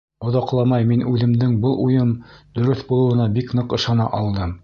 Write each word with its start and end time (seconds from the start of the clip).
Оҙаҡламай 0.27 0.87
мин 0.91 1.03
үҙемдең 1.11 1.51
был 1.65 1.75
уйым 1.83 2.15
дөрөҫ 2.57 2.83
булыуына 2.89 3.31
бик 3.39 3.55
ныҡ 3.59 3.79
ышана 3.81 4.09
алдым. 4.23 4.59